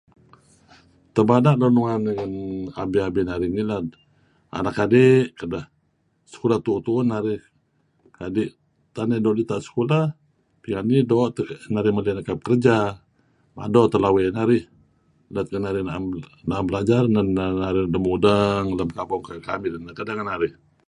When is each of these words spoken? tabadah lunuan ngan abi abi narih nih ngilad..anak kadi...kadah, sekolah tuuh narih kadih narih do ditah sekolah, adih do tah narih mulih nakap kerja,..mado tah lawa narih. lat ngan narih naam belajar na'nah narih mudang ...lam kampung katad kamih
tabadah 1.15 1.53
lunuan 1.61 1.99
ngan 2.05 2.31
abi 2.81 2.97
abi 3.07 3.21
narih 3.29 3.49
nih 3.49 3.55
ngilad..anak 3.55 4.75
kadi...kadah, 4.79 5.65
sekolah 6.31 6.59
tuuh 6.65 7.01
narih 7.11 7.41
kadih 8.17 8.49
narih 8.95 9.19
do 9.25 9.31
ditah 9.39 9.61
sekolah, 9.67 10.03
adih 10.81 11.01
do 11.09 11.15
tah 11.37 11.47
narih 11.75 11.91
mulih 11.95 12.13
nakap 12.17 12.39
kerja,..mado 12.47 13.81
tah 13.91 13.99
lawa 14.03 14.21
narih. 14.39 14.63
lat 15.35 15.47
ngan 15.51 15.63
narih 15.65 15.83
naam 16.49 16.63
belajar 16.69 17.03
na'nah 17.13 17.49
narih 17.63 17.85
mudang 18.07 18.63
...lam 18.79 18.89
kampung 18.97 19.21
katad 19.25 20.17
kamih 20.29 20.53